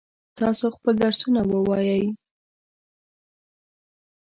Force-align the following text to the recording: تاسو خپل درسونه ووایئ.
تاسو 0.39 0.65
خپل 0.75 0.93
درسونه 1.03 1.41
ووایئ. 1.45 2.05